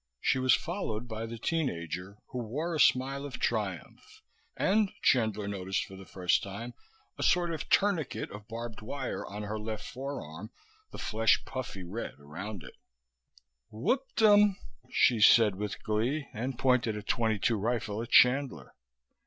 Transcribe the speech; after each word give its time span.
She 0.19 0.39
was 0.39 0.55
followed 0.55 1.07
by 1.07 1.27
the 1.27 1.37
teen 1.37 1.69
ager, 1.69 2.17
who 2.29 2.39
wore 2.39 2.73
a 2.73 2.79
smile 2.79 3.23
of 3.23 3.37
triumph 3.39 4.23
and, 4.57 4.89
Chandler 5.03 5.47
noticed 5.47 5.85
for 5.85 5.95
the 5.95 6.07
first 6.07 6.41
time, 6.41 6.73
a 7.19 7.21
sort 7.21 7.53
of 7.53 7.69
tourniquet 7.69 8.31
of 8.31 8.47
barbed 8.47 8.81
wire 8.81 9.23
on 9.23 9.43
her 9.43 9.59
left 9.59 9.85
forearm, 9.85 10.49
the 10.89 10.97
flesh 10.97 11.45
puffy 11.45 11.83
red 11.83 12.15
around 12.19 12.63
it 12.63 12.77
"Whopped 13.69 14.23
'em," 14.23 14.57
she 14.89 15.19
said 15.21 15.53
with 15.53 15.83
glee, 15.83 16.25
and 16.33 16.57
pointed 16.57 16.97
a 16.97 17.03
.22 17.03 17.61
rifle 17.61 18.01
at 18.01 18.09
Chandler. 18.09 18.73